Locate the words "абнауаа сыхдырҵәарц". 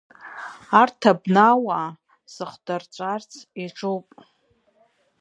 1.11-3.31